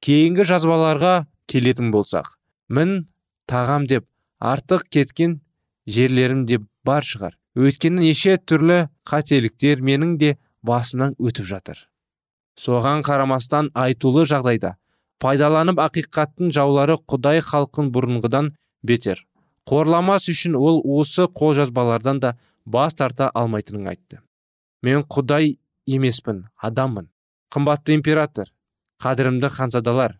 Кейінгі 0.00 0.46
жазбаларға 0.48 1.14
келетін 1.50 1.92
болсақ 1.92 2.32
мін 2.72 3.04
тағам 3.50 3.86
деп 3.90 4.08
артық 4.40 4.88
кеткен 4.88 5.40
жерлерім 5.86 6.44
де 6.46 6.60
бар 6.84 7.04
шығар. 7.06 7.36
Өйткені 7.56 8.04
неше 8.06 8.36
түрлі 8.38 8.88
қателіктер 9.08 9.82
менің 9.82 10.16
де 10.18 10.36
басымнан 10.62 11.16
өтіп 11.18 11.48
жатыр. 11.50 11.78
Соған 12.58 13.02
қарамастан 13.06 13.70
айтулы 13.74 14.26
жағдайда 14.28 14.76
пайдаланып 15.20 15.80
ақиқаттың 15.84 16.52
жаулары 16.56 16.96
құдай 17.10 17.42
халқын 17.44 17.90
бұрынғыдан 17.94 18.54
бетер. 18.82 19.24
Қорламас 19.68 20.28
үшін 20.32 20.56
ол 20.56 20.80
осы 20.98 21.26
қолжазбалардан 21.28 22.20
да 22.20 22.36
бас 22.64 22.94
тарта 22.94 23.30
алмайтынын 23.34 23.90
айтты. 23.92 24.20
Мен 24.82 25.04
құдай 25.04 25.58
емеспін 25.86 26.46
адаммын. 26.56 27.10
Қымбатты 27.52 27.94
император 27.98 28.48
қадірімді 29.02 29.48
ханзадалар. 29.48 30.18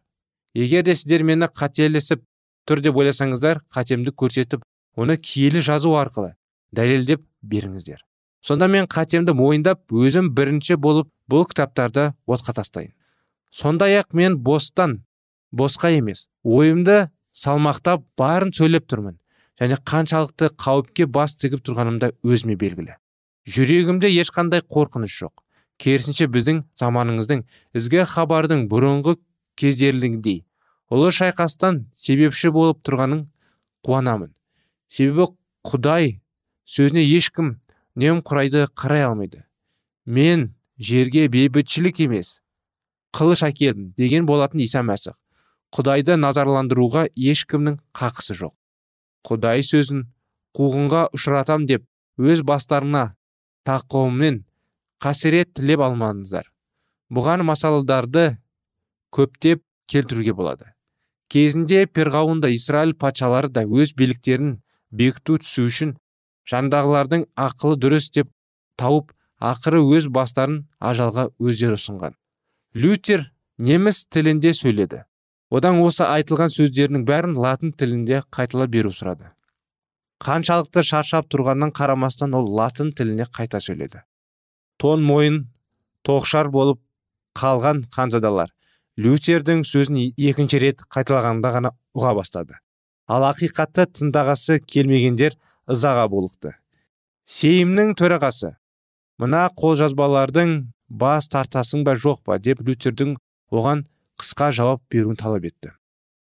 Егер 0.54 0.84
де 0.84 0.96
сіздер 0.96 1.22
мені 1.24 1.48
қателесіп 1.48 2.24
тұр 2.68 2.82
деп 2.84 2.96
ойласаңыздар 2.96 3.60
қатемді 3.72 4.12
көрсетіп 4.12 4.64
оны 5.00 5.16
киелі 5.16 5.62
жазу 5.64 5.94
арқылы 5.96 6.34
дәлелдеп 6.76 7.24
беріңіздер. 7.42 8.02
Сонда 8.44 8.68
мен 8.68 8.88
қатемді 8.88 9.34
мойындап 9.36 9.92
өзім 9.92 10.30
бірінші 10.36 10.76
болып 10.80 11.08
бұл 11.30 11.46
кітаптарды 11.48 12.12
отқа 12.28 12.54
тастайын. 12.60 12.92
Сондай 13.50 13.98
ақ 14.00 14.14
мен 14.16 14.38
бостан 14.38 15.00
босқа 15.52 15.90
емес 15.96 16.26
ойымды 16.44 17.10
салмақтап 17.32 18.04
барын 18.18 18.52
сөйлеп 18.56 18.88
тұрмын. 18.90 19.18
Және 19.60 19.76
қаншалықты 19.84 20.54
қауіпке 20.56 21.06
бас 21.06 21.36
тігіп 21.36 21.60
тұрғанымда 21.66 22.14
өзіме 22.24 22.56
белгілі. 22.56 22.96
Жүрегімде 23.44 24.08
ешқандай 24.08 24.64
қорқыныш 24.64 25.16
жоқ. 25.20 25.34
Керісінше 25.80 26.28
біздің 26.32 26.62
заманыңыздың 26.80 27.44
ізгі 27.76 28.06
хабардың 28.08 28.66
бұрынғы 28.72 29.18
кездеріндегідей. 29.60 30.44
Ұлы 30.92 31.12
шайқастан 31.12 31.84
себепші 31.94 32.52
болып 32.56 32.80
тұрғанын 32.84 33.26
қуанамын. 33.84 34.32
Себебі 34.90 35.30
құдай 35.66 36.18
сөзіне 36.66 37.04
ешкім 37.06 37.54
немқұрайды 37.98 38.66
қарай 38.74 39.06
алмайды. 39.06 39.44
Мен 40.04 40.50
жерге 40.78 41.28
бейбітшілік 41.30 42.02
емес 42.06 42.38
қылыш 43.16 43.44
әкелдім 43.46 43.92
деген 43.98 44.26
болатын 44.26 44.62
иса 44.64 44.82
мәсіх. 44.86 45.16
Құдайды 45.70 46.16
назарландыруға 46.18 47.06
ешкімнің 47.14 47.78
қақысы 47.94 48.34
жоқ. 48.34 48.54
Құдай 49.26 49.62
сөзін 49.62 50.08
қуғынға 50.56 51.10
ұшыратам 51.14 51.66
деп 51.70 51.86
өз 52.18 52.42
бастарына 52.46 53.12
тақуымен 53.68 54.42
қасірет 55.02 55.52
тілеп 55.54 55.84
алмаңыздар 55.86 56.50
бұған 57.14 57.44
масалдарды 57.46 58.24
көптеп 59.14 59.62
келтіруге 59.90 60.34
болады. 60.34 60.66
Кезінде 61.30 61.84
перғауында 61.86 62.50
израиль 62.54 62.96
патшалары 62.98 63.50
да 63.50 63.62
өз 63.66 63.94
биліктерін 63.98 64.58
бекіту 64.90 65.38
түсу 65.42 65.66
үшін 65.70 65.94
жандағылардың 66.50 67.26
ақылы 67.38 67.78
дұрыс 67.80 68.10
деп 68.14 68.30
тауып 68.80 69.12
ақыры 69.40 69.80
өз 69.96 70.08
бастарын 70.12 70.64
ажалға 70.78 71.28
өздері 71.38 71.78
ұсынған. 71.78 72.16
Лютер 72.74 73.30
неміс 73.58 74.04
тілінде 74.06 74.52
сөйледі. 74.56 75.04
Одан 75.50 75.80
осы 75.82 76.04
айтылған 76.06 76.52
сөздерінің 76.54 77.06
бәрін 77.08 77.34
латын 77.34 77.72
тілінде 77.72 78.22
қайтала 78.30 78.68
беру 78.70 78.92
сұрады. 78.94 79.32
Қаншалықты 80.20 80.84
шаршап 80.84 81.30
тұрғаннан 81.32 81.72
қарамастан 81.74 82.36
ол 82.36 82.46
латын 82.58 82.92
тіліне 82.92 83.26
қайта 83.26 83.58
сөйледі. 83.58 84.04
Тон 84.78 85.02
мойын 85.02 85.46
тоқшар 86.06 86.50
болып 86.52 86.80
қалған 87.38 87.86
ханзадалар 87.94 88.52
лютердің 89.00 89.62
сөзін 89.64 89.98
екінші 90.16 90.60
рет 90.60 90.82
қайталағанда 90.92 91.52
ғана 91.56 91.72
ұға 91.96 92.14
бастады. 92.18 92.58
Ал 93.06 93.26
ақиқатты 93.30 93.86
тыңдағысы 93.96 94.60
келмегендер 94.66 95.36
ызаға 95.70 96.08
булықты. 96.12 96.54
Сейімнің 97.30 97.94
төрағасы 97.98 98.56
мына 99.22 99.46
қолжазбалардың 99.60 100.54
бас 100.88 101.28
тартасың 101.28 101.84
ба 101.84 101.94
жоқ 101.94 102.24
па? 102.24 102.38
деп 102.38 102.60
лютердің 102.66 103.16
оған 103.50 103.84
қысқа 104.20 104.50
жауап 104.52 104.82
беруін 104.90 105.16
талап 105.16 105.44
етті. 105.44 105.72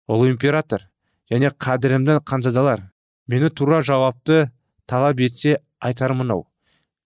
Ұлы 0.07 0.31
император 0.33 0.89
және 1.31 1.51
қадірімді 1.51 2.19
қанзадалар 2.27 2.89
мені 3.27 3.49
тура 3.49 3.81
жауапты 3.81 4.51
талап 4.85 5.19
етсе 5.19 5.59
айтарым 5.79 6.23
мынау. 6.23 6.47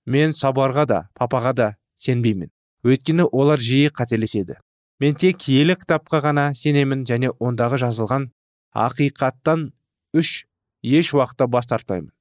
Мен 0.05 0.33
сабарға 0.33 0.85
да 0.87 0.99
папаға 1.13 1.53
да 1.53 1.69
сенбеймін. 1.97 2.49
Өйткені 2.83 3.27
олар 3.29 3.61
жиі 3.61 3.91
қателеседі. 3.93 4.57
Мен 4.99 5.15
тек 5.15 5.37
киелі 5.41 5.75
кітапқа 5.77 6.21
ғана 6.25 6.51
сенемін 6.57 7.05
және 7.05 7.31
ондағы 7.39 7.77
жазылған 7.81 8.29
ақиқаттан 8.73 9.71
үш 10.13 10.45
еш 10.81 11.13
уақытта 11.13 11.47
бас 11.47 11.67
тартпаймын. 11.67 12.11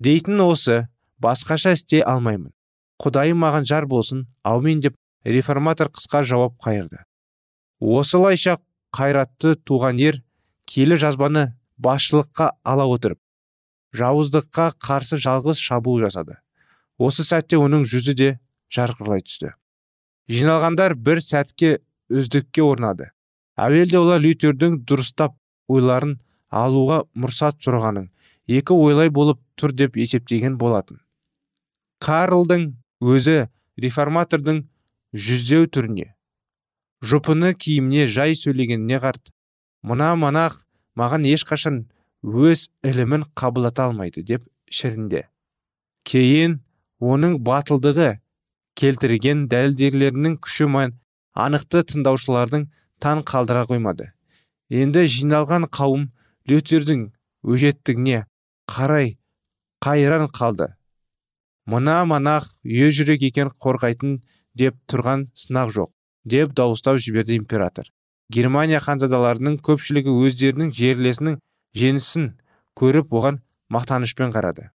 Дейтін 0.00 0.40
осы 0.44 0.88
басқаша 1.18 1.74
істей 1.76 2.02
алмаймын. 2.02 2.52
Құдайым 3.00 3.40
маған 3.40 3.68
жар 3.68 3.86
болсын 3.86 4.26
аумин 4.42 4.80
деп 4.80 4.96
реформатор 5.24 5.88
қысқа 5.88 6.24
жауап 6.24 6.58
қайырды. 6.60 7.04
Осылайша 7.80 8.58
қайратты 8.92 9.56
туған 9.56 10.00
ер 10.00 10.22
киелі 10.66 10.96
жазбаны 11.00 11.52
басшылыққа 11.78 12.52
ала 12.64 12.86
отырып 12.90 13.20
жауыздыққа 13.96 14.70
қарсы 14.78 15.18
жалғыз 15.18 15.58
шабуыл 15.58 16.04
жасады. 16.06 16.38
Осы 16.98 17.24
сәтте 17.26 17.58
оның 17.58 17.86
жүзі 17.88 18.14
де 18.14 18.28
жарқырай 18.72 19.24
түсті. 19.26 19.54
Жиналғандар 20.30 20.94
бір 20.94 21.22
сәтке 21.24 21.80
үздікке 22.10 22.62
орнады. 22.62 23.10
Әуелде 23.58 23.98
олар 23.98 24.20
лютердің 24.22 24.80
дұрыстап 24.86 25.34
ойларын 25.76 26.16
алуға 26.50 27.02
мұрсат 27.14 27.60
сұрағанын 27.64 28.10
екі 28.60 28.74
ойлай 28.74 29.10
болып 29.14 29.40
тұр 29.60 29.74
деп 29.76 29.96
есептеген 30.00 30.56
болатын. 30.58 30.98
Карлдың 32.02 32.72
өзі 33.00 33.48
реформатордың 33.80 34.64
жүздеу 35.14 35.68
түріне 35.74 36.14
жұпыны 37.00 37.54
киіміне 37.56 38.06
жай 38.12 38.34
сөйлегеніне 38.36 39.00
қарт 39.02 39.32
мына 39.86 40.12
манақ 40.20 40.58
маған 41.00 41.24
ешқашан 41.30 41.84
өз 42.22 42.68
ілімін 42.84 43.24
қабылдата 43.40 43.86
алмайды 43.88 44.24
деп 44.26 44.44
шірінде 44.68 45.24
кейін 46.10 46.58
оның 47.00 47.38
батылдығы 47.46 48.10
келтірген 48.80 49.46
дәлелдерлерінің 49.52 50.36
күші 50.44 50.68
мен 50.74 50.94
анықты 51.46 51.82
тыңдаушылардың 51.90 52.66
таң 53.00 53.22
қалдыра 53.30 53.64
қоймады. 53.70 54.12
Енді 54.70 55.04
жиналған 55.10 55.66
қауым 55.74 56.08
лютердің 56.48 57.08
өжеттігіне 57.42 58.24
қарай 58.70 59.16
қайран 59.82 60.28
қалды. 60.30 60.70
Мына 61.66 62.04
манақ 62.06 62.46
жүрек 62.64 63.22
екен 63.26 63.50
қорғайтын 63.50 64.20
деп 64.54 64.76
тұрған 64.90 65.28
сынақ 65.34 65.74
жоқ 65.76 65.90
деп 66.24 66.54
дауыстап 66.54 66.98
жіберді 66.98 67.36
император. 67.36 67.90
Германия 68.30 68.80
ханзадаларының 68.80 69.58
көпшілігі 69.66 70.14
өздерінің 70.26 70.70
жерлесінің 70.70 71.40
жеңісін 71.74 72.28
көріп 72.78 73.10
оған 73.10 73.40
мақтанышпен 73.70 74.30
қарады. 74.30 74.70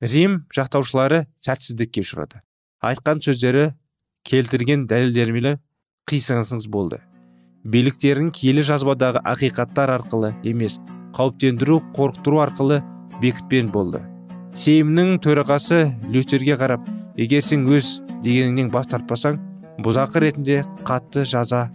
Рим 0.00 0.44
жақтаушылары 0.52 1.24
сәтсіздікке 1.40 2.04
ұшырады 2.04 2.42
айтқан 2.84 3.22
сөздері 3.24 3.70
келтірген 4.28 4.86
дәлелдермелі 4.90 5.56
қисынсыз 6.10 6.68
болды. 6.68 7.00
Биліктерін 7.66 8.28
киелі 8.30 8.62
жазбадағы 8.66 9.22
ақиқаттар 9.26 9.90
арқылы 9.96 10.32
емес 10.46 10.78
қауіптендіру 11.16 11.80
қорқытыру 11.96 12.38
арқылы 12.44 12.82
бекітпен 13.22 13.72
болды. 13.74 14.02
Сеймнің 14.54 15.16
төрағасы 15.24 15.80
лютерге 16.12 16.54
қарап 16.60 16.86
егер 17.18 17.42
сен 17.42 17.66
өз 17.66 17.98
дегеніңнен 18.22 18.70
бас 18.70 18.86
тартпасаң 18.92 19.40
бұзақы 19.82 20.22
ретінде 20.22 20.60
қатты 20.86 21.24
жаза 21.26 21.66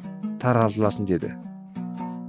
таратыласың 0.42 1.10
деді. 1.10 1.34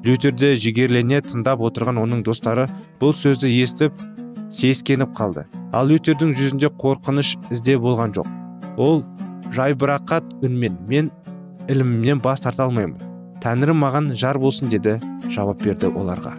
Лютерді 0.03 0.57
жігерлене 0.59 1.23
тыңдап 1.23 1.63
отырған 1.63 2.03
оның 2.03 2.25
достары 2.27 2.67
бұл 3.01 3.15
сөзді 3.15 3.53
естіп 3.63 3.95
сескеніп 4.51 5.15
қалды. 5.17 5.47
Ал 5.73 5.87
лютердің 5.89 6.35
жүзінде 6.35 6.73
қорқыныш 6.83 7.37
ізде 7.55 7.79
болған 7.79 8.13
жоқ. 8.19 8.29
Ол 8.77 9.05
жайбырақат 9.55 10.35
үнмен 10.43 10.83
мен 10.89 11.15
ілімімнен 11.69 12.21
бас 12.21 12.43
тарта 12.43 12.67
алмаймын. 12.67 12.99
Тәңірім 13.43 13.81
маған 13.83 14.13
жар 14.15 14.39
болсын 14.39 14.71
деді 14.71 15.01
жауап 15.35 15.65
берді 15.65 15.89
оларға. 15.91 16.37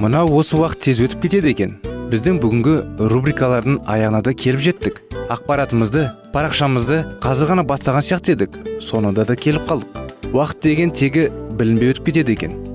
Мынау 0.00 0.32
осы 0.40 0.56
уақыт 0.58 0.80
тез 0.88 1.04
өтіп 1.04 1.28
кетеді 1.28 1.52
екен. 1.52 1.76
Біздің 2.10 2.40
бүгінгі 2.42 2.74
рубрикалардың 3.12 3.82
аяғына 3.86 4.24
да 4.26 4.34
келіп 4.34 4.64
жеттік. 4.64 4.98
Ақпаратымызды 5.30 6.08
парақшамызды 6.34 7.04
қазір 7.22 7.52
ғана 7.52 7.66
бастаған 7.68 8.02
сияқты 8.02 8.34
едік. 8.34 8.58
Соңында 8.82 9.28
да 9.28 9.38
келіп 9.38 9.68
қалдық. 9.70 10.10
Уақыт 10.34 10.66
деген 10.66 10.90
тегі 10.90 11.28
білінбей 11.54 11.92
өтіп 11.94 12.10
кетеді 12.10 12.34
екен. 12.34 12.58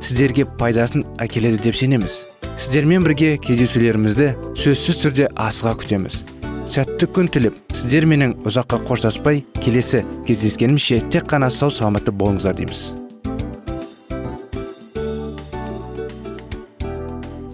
сіздерге 0.00 0.46
пайдасын 0.58 1.04
әкеледі 1.22 1.60
деп 1.64 1.76
сенеміз. 1.78 2.24
Сіздермен 2.56 3.04
бірге 3.04 3.36
кездесулерімізді 3.42 4.32
сөзсіз 4.56 5.00
түрде 5.02 5.30
асыға 5.36 5.74
күтеміз. 5.82 6.22
Сәтті 6.72 7.06
күн 7.14 7.28
тілеп 7.30 7.58
сіздер 7.76 8.08
менің 8.10 8.32
ұзаққа 8.48 8.80
қоштаспай 8.88 9.44
келесі 9.62 10.02
кездескенімізше 10.26 11.02
тек 11.12 11.28
қана 11.30 11.50
сау 11.50 11.70
саламатты 11.70 12.10
болыңыздар 12.10 12.56
дейміз. 12.58 12.88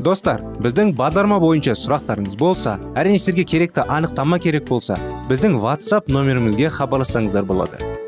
Достар 0.03 0.41
біздің 0.59 0.97
бағдарлама 0.99 1.39
бойынша 1.43 1.77
сұрақтарыңыз 1.79 2.39
болса 2.41 2.79
әрине 2.99 3.21
сіздерге 3.21 3.45
керекті 3.53 3.85
анықтама 3.87 4.41
керек 4.43 4.67
болса 4.71 4.97
біздің 5.29 5.61
whatsapp 5.63 6.11
нөмірімізге 6.11 6.73
хабарлассаңыздар 6.75 7.47
болады. 7.47 7.79